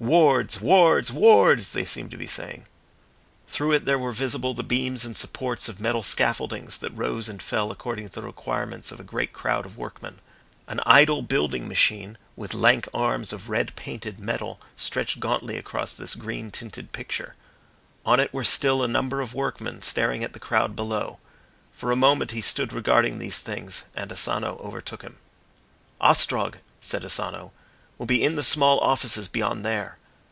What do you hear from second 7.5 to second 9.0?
according to the requirements of